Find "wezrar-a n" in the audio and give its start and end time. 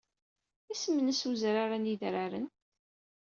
1.27-1.89